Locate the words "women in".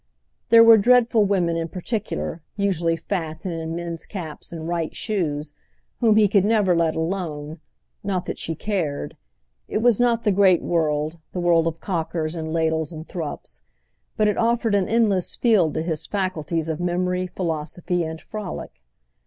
1.25-1.67